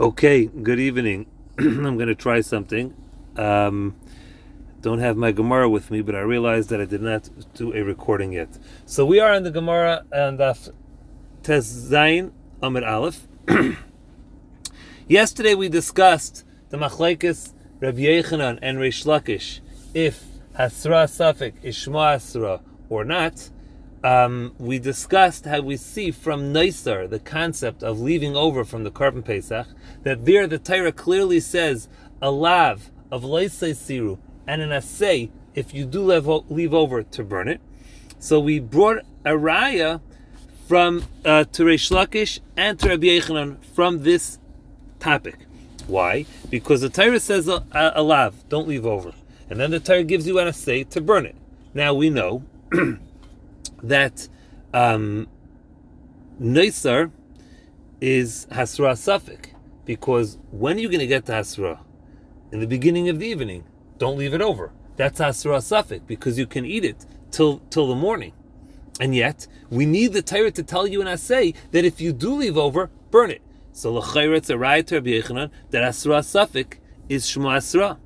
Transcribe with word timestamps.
Okay, 0.00 0.46
good 0.46 0.78
evening. 0.78 1.26
I'm 1.58 1.96
going 1.96 2.06
to 2.06 2.14
try 2.14 2.40
something. 2.40 2.94
Um, 3.36 3.96
don't 4.80 5.00
have 5.00 5.16
my 5.16 5.32
Gemara 5.32 5.68
with 5.68 5.90
me, 5.90 6.02
but 6.02 6.14
I 6.14 6.20
realized 6.20 6.70
that 6.70 6.80
I 6.80 6.84
did 6.84 7.02
not 7.02 7.28
do 7.54 7.74
a 7.74 7.82
recording 7.82 8.32
yet. 8.32 8.60
So 8.86 9.04
we 9.04 9.18
are 9.18 9.34
in 9.34 9.42
the 9.42 9.50
Gemara 9.50 10.04
and 10.12 10.38
Tes 10.38 11.90
Zayin 11.90 12.30
Amud 12.62 12.88
Aleph. 12.88 13.26
Yesterday 15.08 15.56
we 15.56 15.68
discussed 15.68 16.44
the 16.68 16.76
Machlekes 16.76 17.52
Rabbi 17.80 18.02
Yechanan 18.02 18.60
and 18.62 18.78
Reish 18.78 19.04
Lakish 19.04 19.58
if 19.94 20.22
Hasra 20.56 21.08
Safik 21.08 21.54
is 21.64 21.74
Shema 21.74 22.14
Hasra 22.14 22.60
or 22.88 23.04
not 23.04 23.50
um, 24.04 24.54
we 24.58 24.78
discussed 24.78 25.44
how 25.44 25.60
we 25.60 25.76
see 25.76 26.10
from 26.10 26.52
Neisar 26.52 27.08
the 27.08 27.18
concept 27.18 27.82
of 27.82 28.00
leaving 28.00 28.36
over 28.36 28.64
from 28.64 28.84
the 28.84 28.90
Korban 28.90 29.24
Pesach, 29.24 29.66
that 30.02 30.24
there 30.24 30.46
the 30.46 30.58
Torah 30.58 30.92
clearly 30.92 31.40
says 31.40 31.88
a 32.22 32.30
lav 32.30 32.90
of 33.10 33.22
Leisei 33.22 33.72
Siru 33.72 34.18
and 34.46 34.62
an 34.62 34.72
assay 34.72 35.30
if 35.54 35.74
you 35.74 35.84
do 35.84 36.02
leave, 36.02 36.28
leave 36.48 36.72
over 36.72 37.02
to 37.02 37.24
burn 37.24 37.48
it. 37.48 37.60
So 38.18 38.38
we 38.38 38.60
brought 38.60 38.98
a 39.24 39.30
raya 39.30 40.00
from 40.68 41.04
uh, 41.24 41.44
to 41.44 41.64
Reish 41.64 41.90
Lakish 41.90 42.40
and 42.56 42.78
to 42.78 42.90
Rabbi 42.90 43.06
Yechanan 43.06 43.64
from 43.64 44.02
this 44.02 44.38
topic. 45.00 45.46
Why? 45.86 46.26
Because 46.50 46.82
the 46.82 46.90
Torah 46.90 47.18
says 47.18 47.48
a, 47.48 47.64
a 47.72 48.02
lav, 48.02 48.48
don't 48.48 48.68
leave 48.68 48.84
over. 48.84 49.12
And 49.50 49.58
then 49.58 49.70
the 49.70 49.80
Torah 49.80 50.04
gives 50.04 50.26
you 50.26 50.38
an 50.38 50.48
assay 50.48 50.84
to 50.84 51.00
burn 51.00 51.26
it. 51.26 51.36
Now 51.74 51.94
we 51.94 52.10
know 52.10 52.44
that 53.82 54.28
um, 54.74 55.28
Neisar 56.40 57.10
is 58.00 58.46
Hasra 58.50 58.92
Safik, 58.92 59.54
because 59.84 60.38
when 60.50 60.76
are 60.76 60.80
you 60.80 60.88
going 60.88 61.00
to 61.00 61.06
get 61.06 61.26
to 61.26 61.32
Hasra? 61.32 61.80
In 62.50 62.60
the 62.60 62.66
beginning 62.66 63.08
of 63.08 63.18
the 63.18 63.26
evening. 63.26 63.64
Don't 63.98 64.16
leave 64.16 64.32
it 64.32 64.40
over. 64.40 64.72
That's 64.96 65.18
Hasra 65.20 65.58
Safik, 65.58 66.06
because 66.06 66.38
you 66.38 66.46
can 66.46 66.64
eat 66.64 66.84
it 66.84 67.04
till 67.30 67.58
till 67.70 67.88
the 67.88 67.96
morning. 67.96 68.32
And 69.00 69.14
yet, 69.14 69.46
we 69.70 69.86
need 69.86 70.12
the 70.12 70.22
Torah 70.22 70.50
to 70.52 70.62
tell 70.62 70.86
you 70.86 71.02
and 71.02 71.20
say 71.20 71.54
that 71.72 71.84
if 71.84 72.00
you 72.00 72.12
do 72.12 72.34
leave 72.34 72.56
over, 72.56 72.90
burn 73.10 73.30
it. 73.30 73.42
So 73.72 73.92
l'chayretz 73.92 74.50
rayat 74.50 74.90
Rabbi 74.90 75.10
Yechanan 75.10 75.50
that 75.70 75.82
Asra 75.84 76.20
Safik 76.20 76.78
is 77.08 77.28
Shema 77.28 77.56
Asra. 77.56 77.98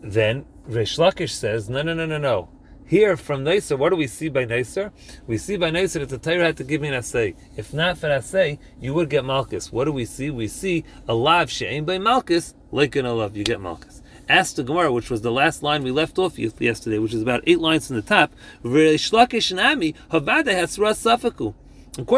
Then 0.00 0.46
Reish 0.68 0.98
Lakish 0.98 1.30
says, 1.30 1.68
no, 1.68 1.82
no, 1.82 1.94
no, 1.94 2.06
no, 2.06 2.18
no. 2.18 2.48
Here 2.92 3.16
from 3.16 3.42
Neisar, 3.42 3.78
what 3.78 3.88
do 3.88 3.96
we 3.96 4.06
see 4.06 4.28
by 4.28 4.44
Neisar? 4.44 4.92
We 5.26 5.38
see 5.38 5.56
by 5.56 5.70
Neisar 5.70 6.00
that 6.00 6.10
the 6.10 6.18
Torah 6.18 6.44
had 6.44 6.58
to 6.58 6.64
give 6.64 6.82
me 6.82 6.88
an 6.88 6.94
assay. 6.94 7.34
If 7.56 7.72
not 7.72 7.96
for 7.96 8.10
assay, 8.10 8.58
you 8.82 8.92
would 8.92 9.08
get 9.08 9.24
Malchus. 9.24 9.72
What 9.72 9.86
do 9.86 9.92
we 9.92 10.04
see? 10.04 10.28
We 10.28 10.46
see 10.46 10.84
a 11.08 11.14
lav 11.14 11.50
she'ain 11.50 11.86
by 11.86 11.96
Malchus, 11.96 12.52
like 12.70 12.94
in 12.94 13.06
a 13.06 13.14
love, 13.14 13.34
you 13.34 13.44
get 13.44 13.62
Malchus. 13.62 14.02
Ask 14.28 14.56
the 14.56 14.62
Gemara, 14.62 14.92
which 14.92 15.08
was 15.08 15.22
the 15.22 15.32
last 15.32 15.62
line 15.62 15.82
we 15.82 15.90
left 15.90 16.18
off 16.18 16.38
yesterday, 16.38 16.98
which 16.98 17.14
is 17.14 17.22
about 17.22 17.42
eight 17.46 17.60
lines 17.60 17.86
from 17.86 17.96
the 17.96 18.02
top. 18.02 18.30
According 18.62 18.98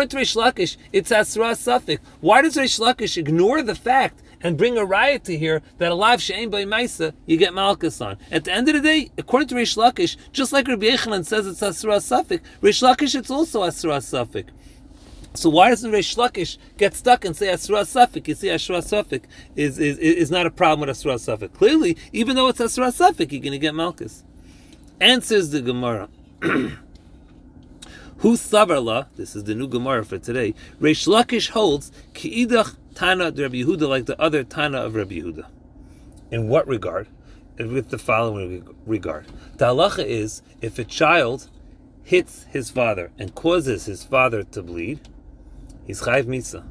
to 0.08 0.16
Reish 0.16 0.36
Lakish, 0.36 0.76
it's 0.92 1.12
Asra 1.12 1.52
Safik. 1.52 2.00
Why 2.20 2.42
does 2.42 2.56
Reish 2.56 2.80
Lakish 2.80 3.16
ignore 3.16 3.62
the 3.62 3.76
fact 3.76 4.22
and 4.44 4.58
bring 4.58 4.76
a 4.78 4.84
riot 4.84 5.24
to 5.24 5.36
here 5.36 5.62
that 5.78 5.90
a 5.90 5.94
live 5.94 6.22
she'ain 6.22 6.50
by 6.50 6.64
Maisa, 6.64 7.14
you 7.26 7.36
get 7.36 7.54
Malchus 7.54 8.00
on. 8.00 8.18
At 8.30 8.44
the 8.44 8.52
end 8.52 8.68
of 8.68 8.74
the 8.74 8.80
day, 8.80 9.10
according 9.18 9.48
to 9.48 9.56
Rish 9.56 9.74
Lakish, 9.74 10.16
just 10.32 10.52
like 10.52 10.68
Rabbi 10.68 10.86
Yechanan 10.86 11.24
says 11.24 11.46
it's 11.46 11.62
Asra 11.62 11.96
Safik, 11.96 12.42
Rish 12.60 12.80
Lakish 12.80 13.14
it's 13.14 13.30
also 13.30 13.64
Asra 13.64 13.96
Safik. 13.96 14.48
So 15.32 15.48
why 15.48 15.70
doesn't 15.70 15.90
Rish 15.90 16.14
Lakish 16.14 16.58
get 16.76 16.94
stuck 16.94 17.24
and 17.24 17.34
say 17.34 17.48
Asra 17.48 17.80
Safik? 17.80 18.28
You 18.28 18.34
see, 18.34 18.50
Asra 18.50 18.76
Safik 18.76 19.24
is, 19.56 19.78
is, 19.78 19.98
is 19.98 20.30
not 20.30 20.46
a 20.46 20.50
problem 20.50 20.80
with 20.86 20.90
Asra 20.90 21.14
Safik. 21.14 21.54
Clearly, 21.54 21.96
even 22.12 22.36
though 22.36 22.48
it's 22.48 22.60
Asra 22.60 22.88
Safik, 22.88 23.32
you're 23.32 23.40
going 23.40 23.52
to 23.52 23.58
get 23.58 23.74
Malchus. 23.74 24.22
Answers 25.00 25.50
the 25.50 25.62
Gemara. 25.62 26.08
Who 28.24 28.38
savarla? 28.38 29.08
This 29.16 29.36
is 29.36 29.44
the 29.44 29.54
new 29.54 29.68
Gemara 29.68 30.02
for 30.02 30.16
today. 30.16 30.54
Reish 30.80 31.06
Lakish 31.06 31.50
holds 31.50 31.92
kiidach 32.14 32.74
Tana 32.94 33.26
of 33.26 33.38
Rabbi 33.38 33.56
Yehuda 33.56 33.86
like 33.86 34.06
the 34.06 34.18
other 34.18 34.42
Tana 34.42 34.78
of 34.78 34.94
Rabbi 34.94 35.16
Yehuda. 35.16 35.44
In 36.30 36.48
what 36.48 36.66
regard? 36.66 37.08
With 37.58 37.90
the 37.90 37.98
following 37.98 38.66
regard. 38.86 39.26
The 39.58 39.66
halacha 39.66 40.06
is 40.06 40.40
if 40.62 40.78
a 40.78 40.84
child 40.84 41.50
hits 42.02 42.44
his 42.44 42.70
father 42.70 43.12
and 43.18 43.34
causes 43.34 43.84
his 43.84 44.04
father 44.04 44.42
to 44.42 44.62
bleed, 44.62 45.00
he's 45.84 46.00
chayv 46.00 46.24
misa. 46.24 46.66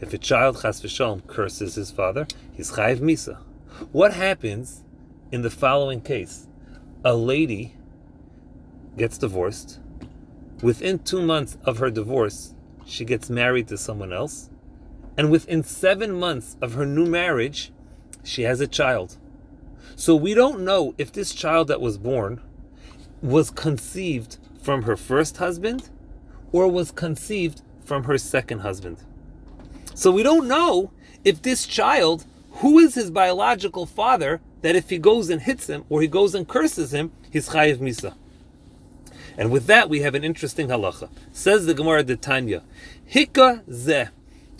If 0.00 0.14
a 0.14 0.18
child 0.18 0.62
chas 0.62 0.80
v'shalom 0.80 1.26
curses 1.26 1.74
his 1.74 1.90
father, 1.90 2.26
he's 2.54 2.70
chayv 2.70 3.00
misa. 3.00 3.42
What 3.92 4.14
happens 4.14 4.84
in 5.30 5.42
the 5.42 5.50
following 5.50 6.00
case? 6.00 6.48
A 7.04 7.14
lady 7.14 7.76
gets 8.96 9.18
divorced. 9.18 9.80
Within 10.64 10.98
two 10.98 11.20
months 11.20 11.58
of 11.66 11.76
her 11.76 11.90
divorce, 11.90 12.54
she 12.86 13.04
gets 13.04 13.28
married 13.28 13.68
to 13.68 13.76
someone 13.76 14.14
else 14.14 14.48
and 15.14 15.30
within 15.30 15.62
seven 15.62 16.18
months 16.18 16.56
of 16.62 16.72
her 16.72 16.86
new 16.86 17.04
marriage, 17.04 17.70
she 18.22 18.44
has 18.44 18.62
a 18.62 18.66
child. 18.66 19.18
So 19.94 20.16
we 20.16 20.32
don't 20.32 20.60
know 20.60 20.94
if 20.96 21.12
this 21.12 21.34
child 21.34 21.68
that 21.68 21.82
was 21.82 21.98
born 21.98 22.40
was 23.20 23.50
conceived 23.50 24.38
from 24.58 24.84
her 24.84 24.96
first 24.96 25.36
husband 25.36 25.90
or 26.50 26.66
was 26.66 26.90
conceived 26.90 27.60
from 27.84 28.04
her 28.04 28.16
second 28.16 28.60
husband. 28.60 29.04
So 29.94 30.10
we 30.10 30.22
don't 30.22 30.48
know 30.48 30.92
if 31.26 31.42
this 31.42 31.66
child, 31.66 32.24
who 32.62 32.78
is 32.78 32.94
his 32.94 33.10
biological 33.10 33.84
father, 33.84 34.40
that 34.62 34.76
if 34.76 34.88
he 34.88 34.96
goes 34.96 35.28
and 35.28 35.42
hits 35.42 35.66
him 35.66 35.84
or 35.90 36.00
he 36.00 36.08
goes 36.08 36.34
and 36.34 36.48
curses 36.48 36.94
him, 36.94 37.12
he's 37.30 37.50
chayiv 37.50 37.80
misa. 37.80 38.14
And 39.36 39.50
with 39.50 39.66
that, 39.66 39.88
we 39.88 40.00
have 40.00 40.14
an 40.14 40.24
interesting 40.24 40.68
halacha. 40.68 41.08
Says 41.32 41.66
the 41.66 41.74
Gemara 41.74 42.04
de 42.04 42.16
Tanya, 42.16 42.62
Hika 43.10 43.64
zeh 43.64 44.10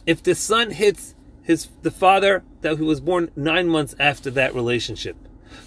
if 0.07 0.23
the 0.23 0.35
son 0.35 0.71
hits 0.73 1.15
his 1.43 1.69
the 1.83 1.91
father 1.91 2.43
that 2.63 2.77
he 2.77 2.83
was 2.83 3.01
born 3.01 3.31
nine 3.37 3.69
months 3.69 3.95
after 3.99 4.31
that 4.31 4.55
relationship. 4.55 5.17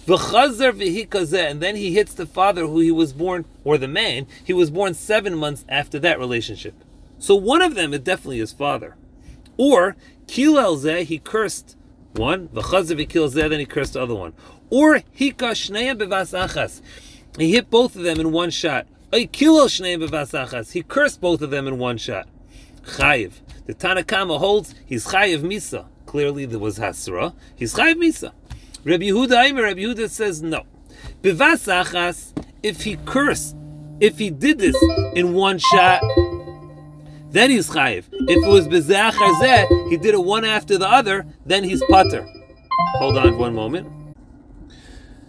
And 0.06 1.62
then 1.62 1.76
he 1.76 1.92
hits 1.92 2.14
the 2.14 2.26
father 2.26 2.66
who 2.66 2.80
he 2.80 2.90
was 2.90 3.12
born, 3.12 3.44
or 3.64 3.78
the 3.78 3.88
man, 3.88 4.26
he 4.44 4.52
was 4.52 4.70
born 4.70 4.94
seven 4.94 5.34
months 5.36 5.64
after 5.68 5.98
that 6.00 6.18
relationship. 6.18 6.74
So 7.18 7.34
one 7.34 7.62
of 7.62 7.74
them 7.74 7.94
is 7.94 8.00
definitely 8.00 8.38
his 8.38 8.52
father. 8.52 8.96
Or 9.56 9.96
Kilel 10.26 10.78
Zeh, 10.78 11.04
he 11.04 11.18
cursed 11.18 11.76
one, 12.12 12.48
v'kil 12.48 13.32
then 13.32 13.60
he 13.60 13.66
cursed 13.66 13.94
the 13.94 14.02
other 14.02 14.14
one. 14.14 14.34
Or 14.70 14.96
Hika 15.18 15.52
Shneya 15.54 15.96
bevas 15.96 16.82
He 17.38 17.52
hit 17.52 17.70
both 17.70 17.96
of 17.96 18.02
them 18.02 18.20
in 18.20 18.32
one 18.32 18.50
shot. 18.50 18.86
He 19.10 19.26
cursed 20.82 21.20
both 21.20 21.40
of 21.42 21.50
them 21.50 21.66
in 21.66 21.78
one 21.78 21.96
shot. 21.96 22.28
Chayiv. 22.82 23.32
The 23.66 23.74
Tanakama 23.74 24.38
holds 24.38 24.74
he's 24.84 25.06
chayiv 25.06 25.40
misa. 25.40 25.86
Clearly 26.06 26.44
there 26.46 26.58
was 26.58 26.78
hasra. 26.78 27.34
He's 27.56 27.74
chayiv 27.74 27.94
misa. 27.94 28.32
Rabbi 28.84 29.04
Yehuda 29.04 29.44
Aimer, 29.44 29.62
Rabbi 29.62 29.80
Yehuda 29.80 30.08
says 30.08 30.42
no. 30.42 30.64
Bivasachas, 31.22 32.32
if 32.62 32.82
he 32.82 32.96
cursed, 33.04 33.56
if 34.00 34.18
he 34.18 34.30
did 34.30 34.58
this 34.58 34.76
in 35.14 35.34
one 35.34 35.58
shot, 35.58 36.02
then 37.30 37.50
he's 37.50 37.68
chayiv. 37.68 38.04
If 38.12 38.44
it 38.44 38.48
was 38.48 38.68
bezachar 38.68 39.90
he 39.90 39.96
did 39.96 40.14
it 40.14 40.22
one 40.22 40.44
after 40.44 40.78
the 40.78 40.88
other, 40.88 41.26
then 41.44 41.64
he's 41.64 41.82
pater. 41.90 42.26
Hold 42.96 43.18
on 43.18 43.36
one 43.36 43.54
moment. 43.54 43.97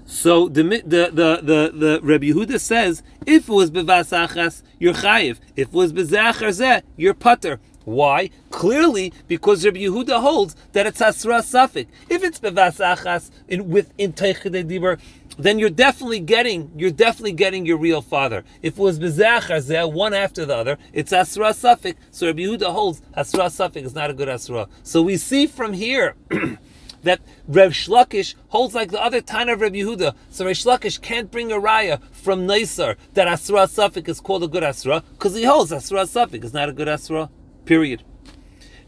So 0.09 0.49
the 0.49 0.63
the 0.63 1.11
the 1.13 1.39
the, 1.43 1.71
the 1.71 1.99
Rabbi 2.01 2.31
Yehuda 2.31 2.59
says 2.59 3.03
if 3.27 3.47
it 3.47 3.51
was 3.53 3.69
bevasachas, 3.69 4.63
you're 4.79 4.95
chayiv. 4.95 5.37
If 5.55 5.67
it 5.67 5.73
was 5.73 5.93
bezachar 5.93 6.49
zeh, 6.49 6.81
you're 6.97 7.13
pater. 7.13 7.59
Why? 7.85 8.31
Clearly, 8.49 9.13
because 9.27 9.63
Rabbi 9.63 9.81
Yehuda 9.81 10.19
holds 10.19 10.56
that 10.73 10.88
it's 10.88 11.00
Asra 11.00 11.39
Safik. 11.39 11.88
If 12.09 12.23
it's 12.23 12.39
Bevasachas 12.39 13.29
in 13.47 13.69
with 13.69 13.94
in 14.00 14.13
Dibur, 14.13 15.00
then 15.38 15.59
you're 15.59 15.69
definitely 15.69 16.19
getting 16.19 16.71
you're 16.75 16.89
definitely 16.89 17.33
getting 17.33 17.67
your 17.67 17.77
real 17.77 18.01
father. 18.01 18.44
If 18.63 18.79
it 18.79 18.81
was 18.81 19.00
Bezachar 19.00 19.94
one 19.94 20.15
after 20.15 20.44
the 20.44 20.55
other, 20.55 20.79
it's 20.91 21.13
Asra 21.13 21.51
Safik. 21.51 21.95
So 22.09 22.25
Rabbi 22.25 22.41
Yehuda 22.41 22.71
holds 22.73 23.03
Asra 23.13 23.45
Safik 23.45 23.83
is 23.83 23.94
not 23.94 24.09
a 24.09 24.13
good 24.13 24.27
Asra. 24.27 24.67
So 24.81 25.03
we 25.03 25.17
see 25.17 25.45
from 25.45 25.73
here. 25.73 26.15
that 27.04 27.22
Reish 27.50 27.88
Lakish 27.88 28.36
holds 28.50 28.75
like 28.75 28.92
the 28.92 29.01
other 29.01 29.22
Tana 29.22 29.54
of 29.54 29.62
Reb 29.62 29.74
Yehuda. 29.74 30.16
So 30.30 30.46
Reish 30.46 30.66
Lakish 30.66 31.01
can't 31.01 31.31
bring 31.31 31.51
a 31.51 31.56
raya 31.56 32.01
from 32.12 32.48
Neisar 32.48 32.96
that 33.13 33.28
Asra 33.28 33.68
Safik 33.68 34.07
is 34.07 34.19
called 34.19 34.44
a 34.44 34.48
good 34.48 34.63
Asra 34.63 35.04
because 35.13 35.36
he 35.36 35.44
holds 35.44 35.72
Asra 35.72 36.01
Safik 36.01 36.44
is 36.44 36.54
not 36.54 36.69
a 36.69 36.74
good 36.74 36.88
Asra. 36.88 37.30
Period. 37.66 38.04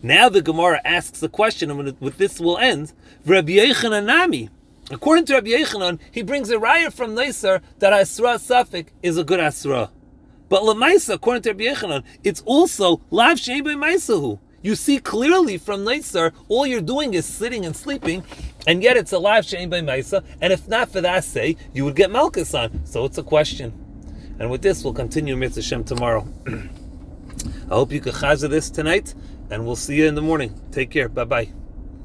Now 0.01 0.29
the 0.29 0.41
Gemara 0.41 0.81
asks 0.83 1.19
the 1.19 1.29
question, 1.29 1.69
and 1.69 1.99
with 1.99 2.17
this 2.17 2.39
will 2.39 2.57
end. 2.57 2.93
Rabbi 3.25 3.51
Yechanan. 3.53 4.49
According 4.89 5.25
to 5.25 5.35
Rabbi 5.35 5.49
Yechanan, 5.49 5.99
he 6.11 6.23
brings 6.23 6.49
a 6.49 6.55
raya 6.55 6.91
from 6.91 7.15
Neisar 7.15 7.61
that 7.79 7.93
Asra 7.93 8.35
Safik 8.35 8.87
is 9.03 9.17
a 9.17 9.23
good 9.23 9.39
Asra. 9.39 9.91
But 10.49 10.63
Lamaisa, 10.63 11.13
according 11.13 11.43
to 11.43 11.51
Rabbi 11.51 11.63
Yechanan, 11.65 12.03
it's 12.23 12.41
also 12.45 13.01
Lav 13.09 13.37
Shebe 13.37 13.75
Maisahu. 13.75 14.39
You 14.61 14.75
see 14.75 14.99
clearly 14.99 15.57
from 15.57 15.85
Neisar, 15.85 16.33
all 16.47 16.65
you're 16.65 16.81
doing 16.81 17.13
is 17.13 17.25
sitting 17.25 17.65
and 17.65 17.75
sleeping, 17.75 18.23
and 18.67 18.83
yet 18.83 18.97
it's 18.97 19.11
alive 19.11 19.43
Shein 19.43 19.69
by 19.69 19.81
Maisa, 19.81 20.23
and 20.39 20.53
if 20.53 20.67
not 20.67 20.89
for 20.89 21.01
that 21.01 21.23
say, 21.23 21.57
you 21.73 21.85
would 21.85 21.95
get 21.95 22.11
Malchus 22.11 22.53
on. 22.53 22.85
So 22.85 23.05
it's 23.05 23.17
a 23.17 23.23
question. 23.23 23.73
And 24.39 24.49
with 24.49 24.61
this, 24.61 24.83
we'll 24.83 24.93
continue 24.93 25.35
Mitzvah 25.35 25.61
Shem 25.61 25.83
tomorrow. 25.83 26.27
I 26.47 27.73
hope 27.73 27.91
you 27.91 28.01
can 28.01 28.13
chaza 28.13 28.49
this 28.49 28.69
tonight, 28.69 29.13
and 29.49 29.65
we'll 29.65 29.75
see 29.75 29.95
you 29.95 30.07
in 30.07 30.15
the 30.15 30.21
morning. 30.21 30.59
Take 30.71 30.91
care. 30.91 31.09
Bye 31.09 31.25
bye. 31.25 31.60